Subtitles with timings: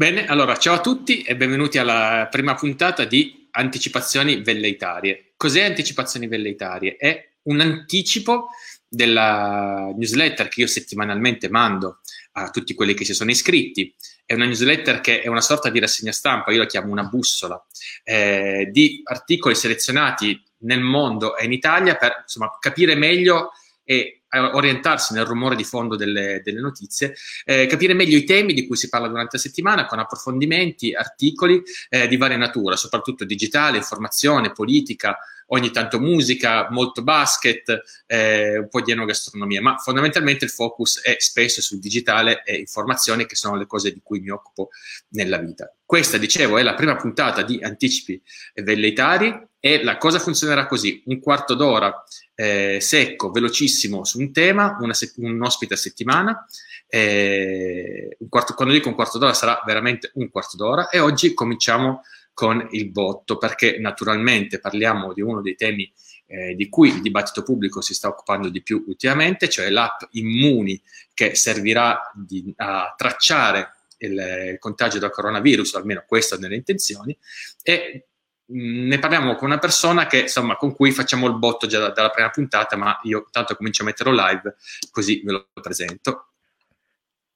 [0.00, 5.34] Bene, allora ciao a tutti e benvenuti alla prima puntata di Anticipazioni Velleitarie.
[5.36, 6.96] Cos'è Anticipazioni Velleitarie?
[6.96, 8.48] È un anticipo
[8.88, 11.98] della newsletter che io settimanalmente mando
[12.32, 13.94] a tutti quelli che si sono iscritti.
[14.24, 17.62] È una newsletter che è una sorta di rassegna stampa, io la chiamo una bussola,
[18.02, 23.50] eh, di articoli selezionati nel mondo e in Italia per insomma, capire meglio
[23.84, 28.66] e orientarsi nel rumore di fondo delle, delle notizie, eh, capire meglio i temi di
[28.66, 33.78] cui si parla durante la settimana con approfondimenti, articoli eh, di varia natura, soprattutto digitale,
[33.78, 35.18] informazione, politica,
[35.52, 41.16] ogni tanto musica, molto basket, eh, un po' di enogastronomia, ma fondamentalmente il focus è
[41.18, 44.70] spesso sul digitale e informazioni che sono le cose di cui mi occupo
[45.10, 45.72] nella vita.
[45.84, 48.20] Questa, dicevo, è la prima puntata di Anticipi
[48.54, 54.78] Velleitari e la cosa funzionerà così, un quarto d'ora eh, secco, velocissimo su un tema,
[54.92, 56.46] se- un ospite a settimana.
[56.88, 62.02] Eh, quarto, quando dico un quarto d'ora sarà veramente un quarto d'ora e oggi cominciamo
[62.40, 65.92] con il botto perché naturalmente parliamo di uno dei temi
[66.24, 70.80] eh, di cui il dibattito pubblico si sta occupando di più ultimamente, cioè l'app Immuni
[71.12, 74.12] che servirà di, a tracciare il,
[74.52, 77.14] il, contagio da coronavirus, almeno questo nelle intenzioni,
[77.62, 78.06] e
[78.46, 82.08] ne parliamo con una persona che, insomma, con cui facciamo il botto già da, dalla
[82.08, 84.56] prima puntata, ma io tanto comincio a metterlo live,
[84.90, 86.30] così ve lo presento.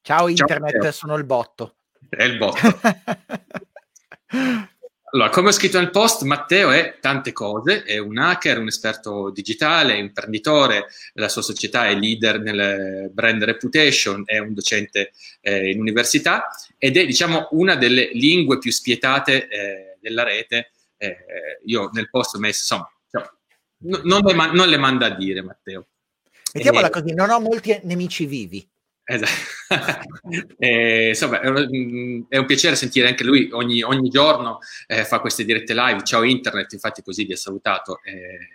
[0.01, 1.75] Ciao internet, Ciao, sono il botto.
[2.09, 2.79] È il botto.
[5.11, 9.29] allora, come ho scritto nel post, Matteo è tante cose, è un hacker, un esperto
[9.29, 15.11] digitale, imprenditore, la sua società è leader nel brand reputation, è un docente
[15.41, 21.59] eh, in università ed è, diciamo, una delle lingue più spietate eh, della rete eh,
[21.65, 23.29] io nel post ho messo, insomma, cioè,
[23.79, 25.87] n- non, le ma- non, le manda a dire Matteo.
[26.53, 28.67] Mettiamola eh, così, non ho molti nemici vivi.
[29.07, 29.29] Esatto.
[30.57, 35.19] eh, insomma, è un, è un, piacere sentire anche lui ogni, ogni giorno eh, fa
[35.19, 36.03] queste dirette live.
[36.03, 37.99] Ciao internet, infatti così vi ha salutato.
[38.03, 38.54] Eh,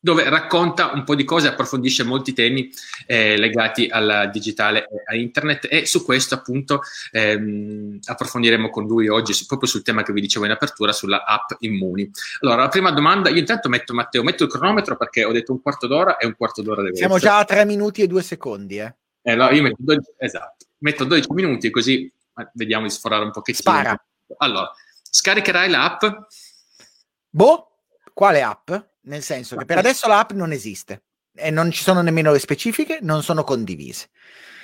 [0.00, 2.70] dove racconta un po' di cose, approfondisce molti temi
[3.06, 9.08] eh, legati al digitale e a internet e su questo appunto ehm, approfondiremo con lui
[9.08, 12.08] oggi su, proprio sul tema che vi dicevo in apertura sulla app Immuni.
[12.40, 15.60] Allora, la prima domanda, io intanto metto Matteo, metto il cronometro perché ho detto un
[15.60, 18.78] quarto d'ora e un quarto d'ora deve Siamo già a tre minuti e due secondi,
[18.78, 18.94] eh.
[19.22, 23.32] eh allora, io metto 12, esatto, metto 12 minuti così eh, vediamo di sforare un
[23.32, 23.74] pochettino.
[23.74, 24.04] Spara.
[24.36, 24.70] Allora,
[25.10, 26.04] scaricherai l'app?
[27.30, 27.70] Boh,
[28.12, 28.70] quale app?
[29.02, 31.02] Nel senso che per adesso l'app non esiste
[31.34, 34.08] e non ci sono nemmeno le specifiche, non sono condivise.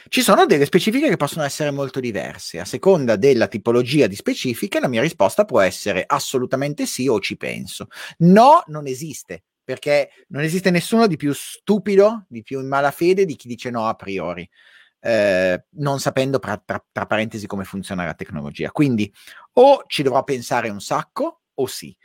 [0.09, 2.61] Ci sono delle specifiche che possono essere molto diverse.
[2.61, 7.37] A seconda della tipologia di specifiche, la mia risposta può essere assolutamente sì o ci
[7.37, 7.87] penso.
[8.19, 13.35] No, non esiste, perché non esiste nessuno di più stupido, di più in malafede di
[13.35, 14.49] chi dice no a priori.
[15.01, 18.71] Eh, non sapendo tra, tra, tra parentesi come funziona la tecnologia.
[18.71, 19.13] Quindi
[19.55, 21.97] o ci dovrò pensare un sacco o sì.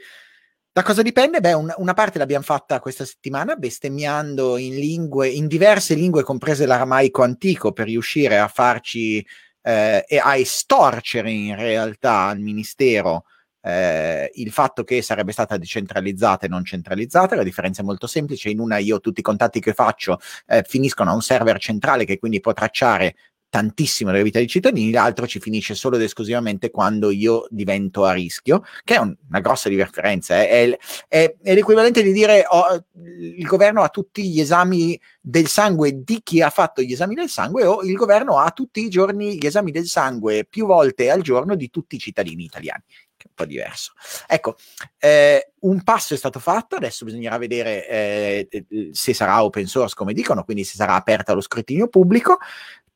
[0.79, 1.41] Da cosa dipende?
[1.41, 6.66] Beh, un, una parte l'abbiamo fatta questa settimana bestemmiando in lingue, in diverse lingue, comprese
[6.66, 9.18] l'aramaico antico, per riuscire a farci
[9.62, 13.25] eh, e a estorcere in realtà al ministero
[13.62, 17.35] eh, il fatto che sarebbe stata decentralizzata e non centralizzata.
[17.35, 21.09] La differenza è molto semplice: in una io tutti i contatti che faccio eh, finiscono
[21.12, 23.16] a un server centrale che quindi può tracciare
[23.49, 28.13] tantissimo della vita dei cittadini, l'altro ci finisce solo ed esclusivamente quando io divento a
[28.13, 30.41] rischio, che è un, una grossa differenza.
[30.41, 30.47] Eh.
[30.47, 30.77] È,
[31.07, 36.21] è, è, l'equivalente di dire oh, il governo ha tutti gli esami del sangue di
[36.23, 39.45] chi ha fatto gli esami del sangue o il governo ha tutti i giorni gli
[39.45, 42.83] esami del sangue più volte al giorno di tutti i cittadini italiani
[43.19, 43.91] che è un po' diverso.
[44.25, 44.55] Ecco,
[44.97, 50.13] eh, un passo è stato fatto, adesso bisognerà vedere eh, se sarà open source, come
[50.13, 52.38] dicono, quindi se sarà aperta allo scrutinio pubblico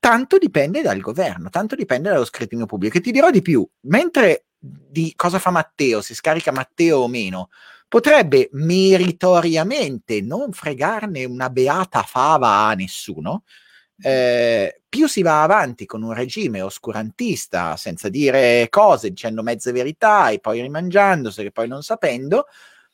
[0.03, 2.97] tanto dipende dal governo, tanto dipende dallo scrutinio pubblico.
[2.97, 7.47] E ti dirò di più, mentre di cosa fa Matteo, se scarica Matteo o meno,
[7.87, 13.43] potrebbe meritoriamente non fregarne una beata fava a nessuno,
[14.01, 20.31] eh, più si va avanti con un regime oscurantista, senza dire cose, dicendo mezze verità
[20.31, 22.47] e poi rimangiandosele, poi non sapendo,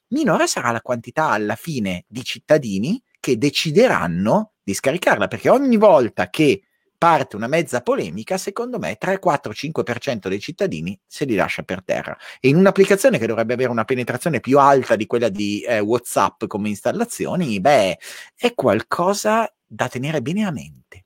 [0.09, 6.29] minore sarà la quantità alla fine di cittadini che decideranno di scaricarla, perché ogni volta
[6.29, 6.65] che
[6.99, 11.83] parte una mezza polemica, secondo me 3, 4, 5% dei cittadini se li lascia per
[11.83, 12.15] terra.
[12.39, 16.45] E in un'applicazione che dovrebbe avere una penetrazione più alta di quella di eh, WhatsApp
[16.45, 17.97] come installazioni, beh,
[18.35, 21.05] è qualcosa da tenere bene a mente.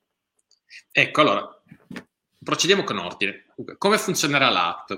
[0.91, 1.61] Ecco, allora,
[2.43, 3.45] procediamo con ordine.
[3.77, 4.91] Come funzionerà l'app?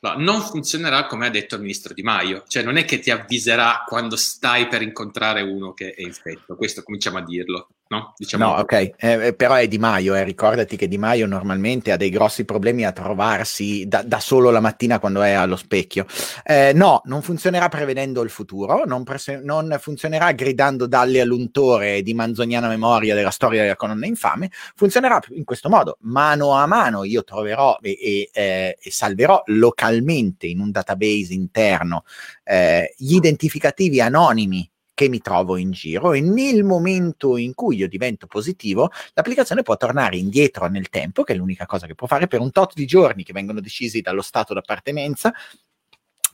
[0.00, 3.10] Allora, non funzionerà come ha detto il ministro Di Maio, cioè non è che ti
[3.10, 8.14] avviserà quando stai per incontrare uno che è infetto, questo cominciamo a dirlo no?
[8.16, 10.24] Diciamo no, ok, eh, eh, però è Di Maio, eh.
[10.24, 14.60] ricordati che Di Maio normalmente ha dei grossi problemi a trovarsi da, da solo la
[14.60, 16.06] mattina quando è allo specchio.
[16.42, 22.14] Eh, no, non funzionerà prevedendo il futuro, non, prese- non, funzionerà gridando dalle all'untore di
[22.14, 27.22] manzoniana memoria della storia della colonna infame, funzionerà in questo modo, mano a mano io
[27.22, 32.04] troverò e, e, eh, e salverò localmente in un database interno
[32.44, 34.71] eh, gli identificativi anonimi
[35.02, 39.76] che mi trovo in giro e nel momento in cui io divento positivo, l'applicazione può
[39.76, 42.86] tornare indietro nel tempo, che è l'unica cosa che può fare per un tot di
[42.86, 45.32] giorni che vengono decisi dallo stato d'appartenenza.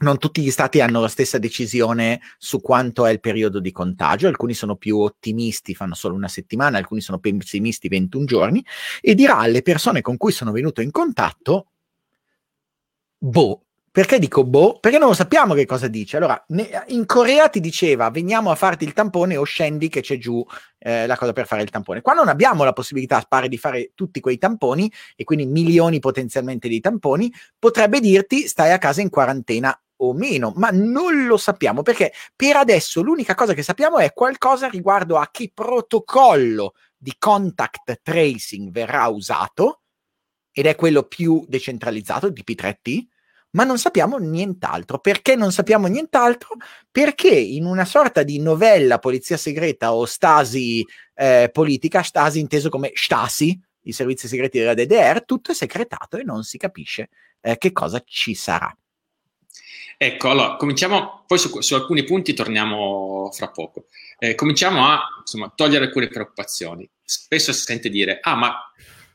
[0.01, 4.29] Non tutti gli stati hanno la stessa decisione su quanto è il periodo di contagio,
[4.29, 8.65] alcuni sono più ottimisti, fanno solo una settimana, alcuni sono pessimisti, 21 giorni,
[9.01, 11.73] e dirà alle persone con cui sono venuto in contatto,
[13.19, 14.79] boh, perché dico boh?
[14.79, 16.17] Perché non lo sappiamo che cosa dice.
[16.17, 20.19] Allora, ne, in Corea ti diceva veniamo a farti il tampone o scendi che c'è
[20.19, 20.45] giù
[20.79, 22.01] eh, la cosa per fare il tampone.
[22.01, 26.69] Qua non abbiamo la possibilità, pare, di fare tutti quei tamponi e quindi milioni potenzialmente
[26.69, 31.83] di tamponi, potrebbe dirti stai a casa in quarantena o meno, ma non lo sappiamo
[31.83, 38.01] perché per adesso l'unica cosa che sappiamo è qualcosa riguardo a che protocollo di contact
[38.03, 39.83] tracing verrà usato
[40.53, 43.07] ed è quello più decentralizzato di P3T
[43.51, 44.99] ma non sappiamo nient'altro.
[44.99, 46.57] Perché non sappiamo nient'altro?
[46.91, 50.85] Perché in una sorta di novella polizia segreta o stasi
[51.15, 56.23] eh, politica, stasi inteso come Stasi, i servizi segreti della DDR, tutto è segretato e
[56.23, 57.09] non si capisce
[57.41, 58.75] eh, che cosa ci sarà.
[60.01, 63.87] Ecco, allora cominciamo, poi su, su alcuni punti torniamo fra poco.
[64.19, 66.89] Eh, cominciamo a insomma, togliere alcune preoccupazioni.
[67.03, 68.55] Spesso si sente dire, ah ma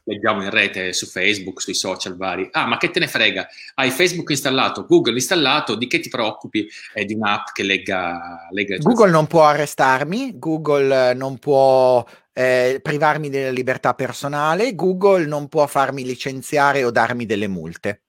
[0.04, 2.48] leggiamo in rete su Facebook, sui social vari.
[2.52, 3.48] Ah, ma che te ne frega?
[3.76, 8.78] Hai Facebook installato, Google installato, di che ti preoccupi eh, di un'app che legga, legga
[8.78, 15.66] Google non può arrestarmi, Google non può eh, privarmi della libertà personale, Google non può
[15.68, 18.02] farmi licenziare o darmi delle multe.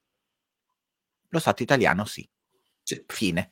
[1.29, 2.27] Lo Stato italiano sì.
[2.83, 3.03] sì.
[3.07, 3.51] Fine.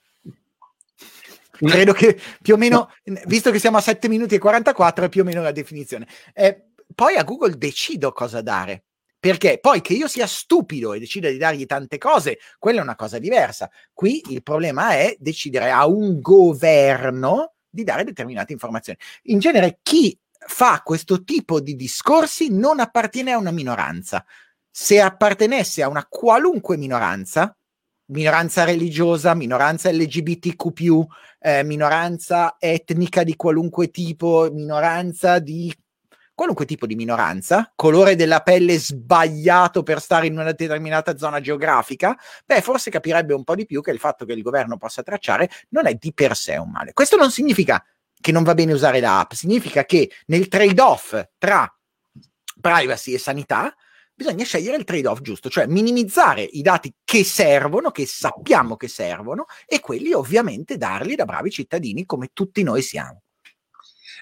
[1.55, 2.91] Credo che più o meno,
[3.25, 6.07] visto che siamo a 7 minuti e 44, è più o meno la definizione.
[6.33, 8.85] Eh, poi a Google decido cosa dare.
[9.23, 12.95] Perché poi che io sia stupido e decida di dargli tante cose, quella è una
[12.95, 13.71] cosa diversa.
[13.93, 18.99] Qui il problema è decidere a un governo di dare determinate informazioni.
[19.23, 24.25] In genere chi fa questo tipo di discorsi non appartiene a una minoranza.
[24.69, 27.55] Se appartenesse a una qualunque minoranza,
[28.07, 31.05] minoranza religiosa, minoranza LGBTQ,
[31.39, 35.73] eh, minoranza etnica di qualunque tipo, minoranza di
[36.33, 42.17] qualunque tipo di minoranza, colore della pelle sbagliato per stare in una determinata zona geografica,
[42.45, 45.49] beh, forse capirebbe un po' di più che il fatto che il governo possa tracciare
[45.69, 46.93] non è di per sé un male.
[46.93, 47.83] Questo non significa
[48.19, 51.71] che non va bene usare l'app, significa che nel trade-off tra
[52.61, 53.75] privacy e sanità
[54.15, 59.45] bisogna scegliere il trade-off giusto, cioè minimizzare i dati che servono, che sappiamo che servono,
[59.65, 63.23] e quelli ovviamente darli da bravi cittadini come tutti noi siamo.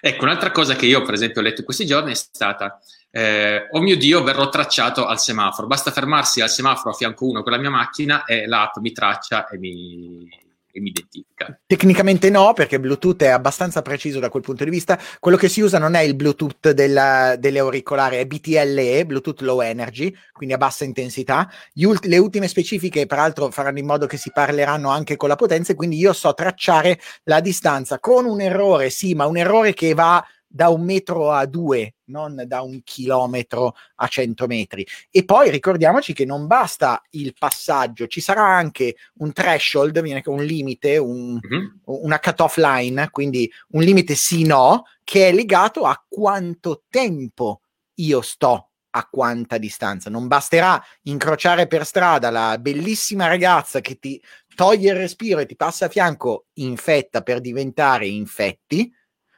[0.00, 2.78] Ecco, un'altra cosa che io, per esempio, ho letto in questi giorni è stata:
[3.10, 5.66] eh, oh mio Dio, verrò tracciato al semaforo.
[5.66, 9.48] Basta fermarsi al semaforo a fianco uno con la mia macchina e l'app mi traccia
[9.48, 10.28] e mi,
[10.72, 11.60] e mi identifica.
[11.66, 14.98] Tecnicamente no, perché Bluetooth è abbastanza preciso da quel punto di vista.
[15.20, 19.60] Quello che si usa non è il Bluetooth della, delle auricolari, è BTLE, Bluetooth Low
[19.60, 21.48] Energy, quindi a bassa intensità.
[21.74, 25.74] Ult- le ultime specifiche, peraltro, faranno in modo che si parleranno anche con la potenza,
[25.74, 30.24] quindi io so tracciare la distanza con un errore, sì, ma un errore che va
[30.52, 34.86] da un metro a due, non da un chilometro a cento metri.
[35.10, 40.44] E poi ricordiamoci che non basta il passaggio, ci sarà anche un threshold, viene un
[40.44, 41.66] limite, un, mm-hmm.
[41.84, 47.62] una cut-off line, quindi un limite sì-no, che è legato a quanto tempo
[47.94, 50.10] io sto a quanta distanza.
[50.10, 54.22] Non basterà incrociare per strada la bellissima ragazza che ti
[54.54, 58.92] toglie il respiro e ti passa a fianco infetta per diventare infetti,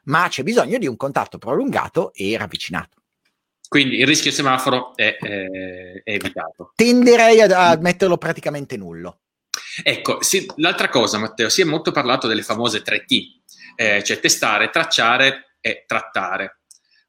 [0.05, 3.03] ma c'è bisogno di un contatto prolungato e ravvicinato.
[3.69, 5.47] Quindi il rischio semaforo è, è,
[6.05, 6.73] è evitato.
[6.77, 9.21] Tenderei a, a, metterlo praticamente nullo.
[9.83, 13.23] Ecco, sì, l'altra cosa, Matteo, si è molto parlato delle famose 3T,
[13.75, 16.61] eh, cioè testare, tracciare e trattare.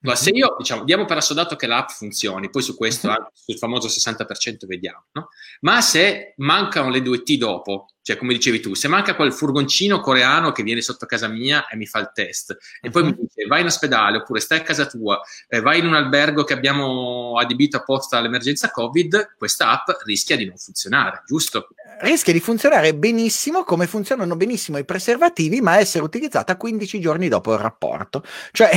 [0.06, 0.22] Ma mm-hmm.
[0.22, 3.24] se io, diciamo, diamo per assodato che l'app funzioni, poi su questo, mm-hmm.
[3.34, 5.30] sul famoso 60% vediamo, no?
[5.62, 10.00] Ma se mancano le due T dopo, cioè, come dicevi tu, se manca quel furgoncino
[10.00, 13.18] coreano che viene sotto casa mia e mi fa il test, e poi mi mhm.
[13.20, 16.54] dice vai in ospedale oppure stai a casa tua, eh, vai in un albergo che
[16.54, 21.70] abbiamo adibito apposta all'emergenza Covid, questa app rischia di non funzionare, giusto?
[22.02, 27.54] Rischia di funzionare benissimo come funzionano benissimo i preservativi, ma essere utilizzata 15 giorni dopo
[27.54, 28.24] il rapporto.
[28.52, 28.70] Cioè,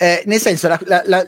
[0.00, 1.24] Eh, nel senso, la, la, la,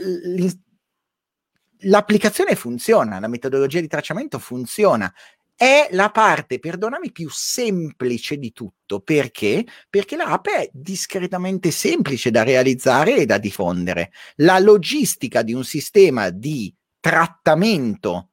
[1.81, 5.13] l'applicazione funziona, la metodologia di tracciamento funziona.
[5.57, 9.01] È la parte, perdonami, più semplice di tutto.
[9.01, 9.67] Perché?
[9.91, 14.13] Perché l'app è discretamente semplice da realizzare e da diffondere.
[14.37, 18.31] La logistica di un sistema di trattamento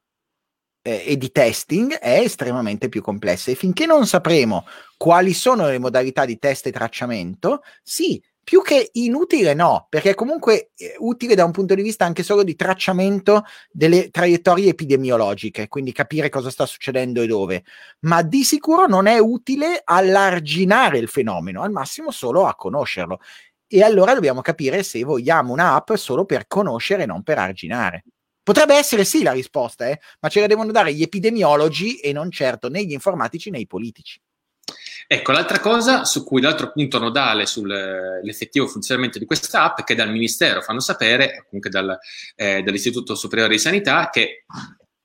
[0.82, 4.66] eh, e di testing è estremamente più complessa e finché non sapremo
[4.96, 10.70] quali sono le modalità di test e tracciamento, sì, più che inutile no, perché comunque
[10.74, 15.92] è utile da un punto di vista anche solo di tracciamento delle traiettorie epidemiologiche, quindi
[15.92, 17.64] capire cosa sta succedendo e dove,
[18.06, 23.20] ma di sicuro non è utile allarginare il fenomeno, al massimo solo a conoscerlo.
[23.66, 28.04] E allora dobbiamo capire se vogliamo un'app solo per conoscere e non per arginare.
[28.42, 30.00] Potrebbe essere sì la risposta, eh?
[30.20, 33.66] ma ce la devono dare gli epidemiologi e non certo né gli informatici né i
[33.66, 34.18] politici.
[35.10, 39.94] Ecco, l'altra cosa su cui l'altro punto nodale sull'effettivo funzionamento di questa app è che
[39.94, 41.98] dal Ministero fanno sapere, comunque dal,
[42.36, 44.44] eh, dall'Istituto Superiore di Sanità, che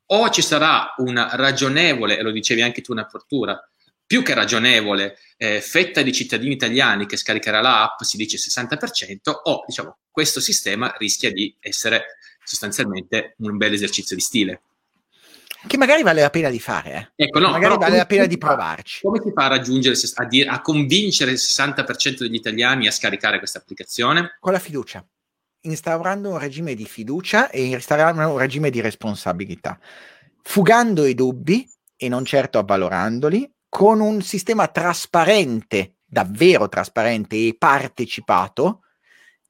[0.07, 3.57] o ci sarà una ragionevole, e lo dicevi anche tu in apertura,
[4.05, 9.63] più che ragionevole eh, fetta di cittadini italiani che scaricherà l'app, si dice 60%, o
[9.65, 14.61] diciamo questo sistema rischia di essere sostanzialmente un bel esercizio di stile.
[15.65, 17.25] Che magari vale la pena di fare, eh.
[17.25, 19.01] ecco, no, magari vale la pena di provarci.
[19.01, 23.37] Come si fa a raggiungere, a, dire, a convincere il 60% degli italiani a scaricare
[23.37, 24.37] questa applicazione?
[24.39, 25.05] Con la fiducia,
[25.61, 29.79] instaurando un regime di fiducia e instaurando un regime di responsabilità,
[30.41, 38.82] fugando i dubbi e non certo avvalorandoli, con un sistema trasparente, davvero trasparente e partecipato,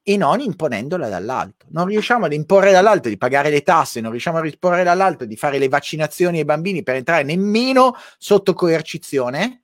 [0.03, 1.65] e non imponendola dall'alto.
[1.69, 5.37] Non riusciamo ad imporre dall'alto di pagare le tasse, non riusciamo a imporre dall'alto di
[5.37, 9.63] fare le vaccinazioni ai bambini per entrare nemmeno sotto coercizione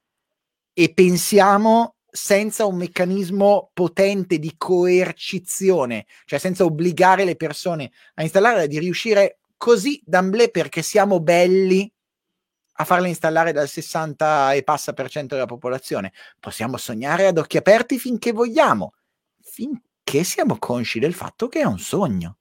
[0.74, 8.68] e pensiamo senza un meccanismo potente di coercizione, cioè senza obbligare le persone a installare,
[8.68, 11.92] di riuscire così d'amblè perché siamo belli
[12.80, 16.14] a farle installare dal 60 e passa per cento della popolazione.
[16.40, 18.94] Possiamo sognare ad occhi aperti finché vogliamo,
[19.42, 22.38] finché perché siamo consci del fatto che è un sogno.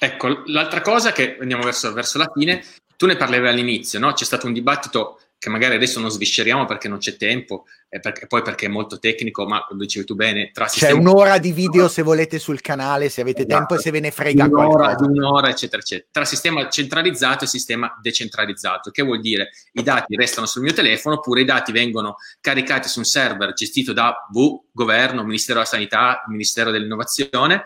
[0.00, 2.64] Ecco, l'altra cosa che andiamo verso, verso la fine,
[2.96, 4.12] tu ne parlavi all'inizio, no?
[4.12, 8.28] C'è stato un dibattito che magari adesso non svisceriamo perché non c'è tempo, e, perché,
[8.28, 10.52] poi perché è molto tecnico, ma lo dicevi tu bene.
[10.52, 13.56] Tra C'è un'ora di video se volete sul canale, se avete esatto.
[13.56, 15.10] tempo e se ve ne frega un'ora, qualcosa.
[15.10, 16.08] Un'ora, eccetera, eccetera.
[16.12, 21.16] Tra sistema centralizzato e sistema decentralizzato, che vuol dire i dati restano sul mio telefono
[21.16, 26.22] oppure i dati vengono caricati su un server gestito da V, governo, Ministero della Sanità,
[26.28, 27.64] Ministero dell'Innovazione,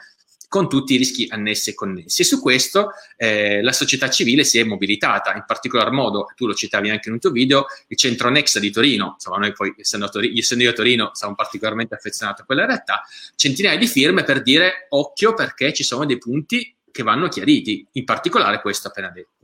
[0.57, 2.23] con tutti i rischi annessi e connessi.
[2.23, 6.55] E su questo eh, la società civile si è mobilitata, in particolar modo, tu lo
[6.55, 10.09] citavi anche in un tuo video, il centro Nexa di Torino, insomma noi poi essendo,
[10.09, 13.03] Tor- essendo io a Torino siamo particolarmente affezionati a quella realtà,
[13.35, 18.05] centinaia di firme per dire occhio perché ci sono dei punti che vanno chiariti, in
[18.07, 19.36] particolare questo appena detto.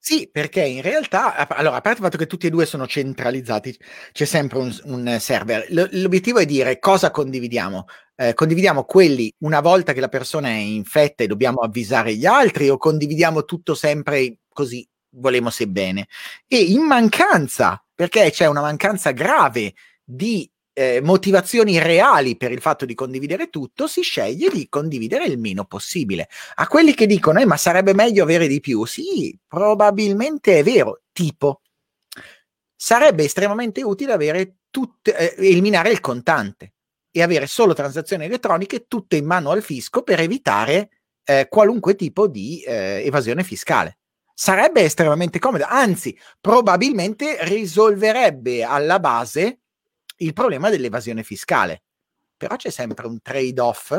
[0.00, 3.76] Sì, perché in realtà, allora, a parte il fatto che tutti e due sono centralizzati,
[4.12, 5.66] c'è sempre un, un server.
[5.70, 7.84] L- l'obiettivo è dire cosa condividiamo.
[8.14, 12.68] Eh, condividiamo quelli una volta che la persona è infetta e dobbiamo avvisare gli altri
[12.68, 16.06] o condividiamo tutto sempre così volemo se bene.
[16.46, 19.74] E in mancanza, perché c'è una mancanza grave
[20.04, 20.48] di
[20.78, 25.64] eh, motivazioni reali per il fatto di condividere tutto, si sceglie di condividere il meno
[25.64, 26.28] possibile.
[26.54, 31.00] A quelli che dicono, eh, ma sarebbe meglio avere di più, sì, probabilmente è vero,
[31.10, 31.62] tipo,
[32.76, 36.74] sarebbe estremamente utile avere tutte, eh, eliminare il contante
[37.10, 40.90] e avere solo transazioni elettroniche tutte in mano al fisco per evitare
[41.24, 43.98] eh, qualunque tipo di eh, evasione fiscale.
[44.32, 49.58] Sarebbe estremamente comodo, anzi, probabilmente risolverebbe alla base
[50.18, 51.82] il problema dell'evasione fiscale.
[52.36, 53.98] Però c'è sempre un trade-off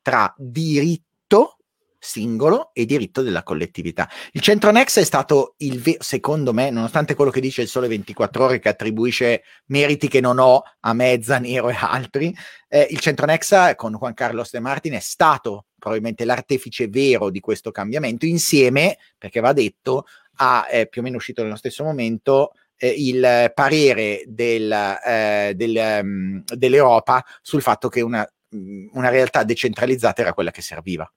[0.00, 1.58] tra diritto
[2.04, 4.08] singolo e diritto della collettività.
[4.32, 7.88] Il centro Nex è stato il ve- secondo me, nonostante quello che dice il Sole
[7.88, 12.34] 24 Ore, che attribuisce meriti che non ho a Mezza, Nero e altri,
[12.68, 17.40] eh, il centro Nexa con Juan Carlos De Martin è stato probabilmente l'artefice vero di
[17.40, 20.04] questo cambiamento, insieme, perché va detto,
[20.36, 22.52] a eh, più o meno uscito nello stesso momento
[22.84, 30.20] eh, il parere del, eh, del, um, dell'Europa sul fatto che una, una realtà decentralizzata
[30.20, 31.10] era quella che serviva.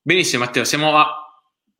[0.00, 1.29] Benissimo Matteo, siamo a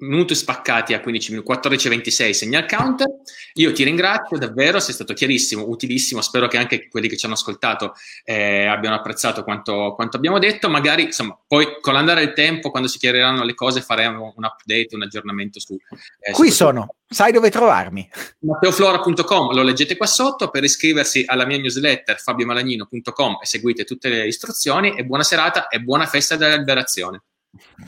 [0.01, 3.07] minuti spaccati a 15 minuti, 14.26 segnal counter.
[3.55, 6.21] Io ti ringrazio davvero, sei stato chiarissimo, utilissimo.
[6.21, 10.69] Spero che anche quelli che ci hanno ascoltato eh, abbiano apprezzato quanto, quanto, abbiamo detto.
[10.69, 14.95] Magari, insomma, poi con l'andare del tempo, quando si chiariranno le cose, faremo un update,
[14.95, 15.77] un aggiornamento su.
[16.21, 18.09] Eh, Qui su sono, sai dove trovarmi.
[18.41, 20.51] Matteoflora.com, lo leggete qua sotto.
[20.51, 24.97] Per iscriversi alla mia newsletter, fabiomalagnino.com e seguite tutte le istruzioni.
[24.97, 27.23] E buona serata e buona festa della liberazione.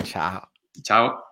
[0.05, 0.51] Ciao.
[0.83, 1.32] Ciao.